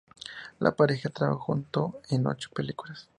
[0.61, 3.07] La pareja trabajó junta en ocho películas.